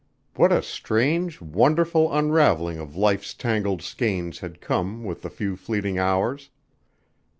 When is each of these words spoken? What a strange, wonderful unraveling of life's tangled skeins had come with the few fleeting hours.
What 0.35 0.51
a 0.51 0.63
strange, 0.63 1.39
wonderful 1.41 2.11
unraveling 2.11 2.79
of 2.79 2.95
life's 2.95 3.35
tangled 3.35 3.83
skeins 3.83 4.39
had 4.39 4.59
come 4.59 5.03
with 5.03 5.21
the 5.21 5.29
few 5.29 5.55
fleeting 5.55 5.99
hours. 5.99 6.49